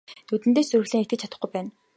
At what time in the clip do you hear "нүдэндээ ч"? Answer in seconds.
0.29-0.69